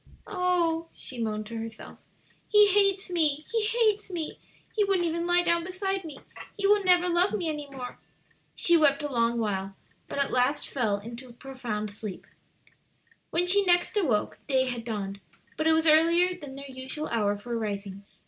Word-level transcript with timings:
"Oh," 0.25 0.89
she 0.95 1.19
moaned 1.21 1.45
to 1.45 1.57
herself, 1.57 1.99
"he 2.49 2.69
hates 2.71 3.11
me, 3.11 3.45
he 3.51 3.65
hates 3.67 4.09
me! 4.09 4.39
he 4.75 4.83
wouldn't 4.83 5.05
even 5.05 5.27
lie 5.27 5.43
down 5.43 5.63
beside 5.63 6.03
me! 6.05 6.17
he 6.57 6.65
will 6.65 6.83
never 6.83 7.07
love 7.07 7.33
me 7.33 7.47
any 7.49 7.69
more." 7.69 7.99
She 8.55 8.75
wept 8.75 9.03
a 9.03 9.11
long 9.11 9.37
while, 9.37 9.75
but 10.07 10.17
at 10.17 10.31
last 10.31 10.67
fell 10.67 10.97
into 10.97 11.29
a 11.29 11.33
profound 11.33 11.91
sleep. 11.91 12.25
When 13.29 13.45
she 13.45 13.63
next 13.63 13.95
awoke 13.95 14.39
day 14.47 14.65
had 14.65 14.85
dawned, 14.85 15.19
but 15.55 15.67
it 15.67 15.73
was 15.73 15.85
earlier 15.85 16.33
than 16.35 16.55
their 16.55 16.65
usual 16.67 17.05
hour 17.09 17.37
for 17.37 17.55
rising. 17.55 18.03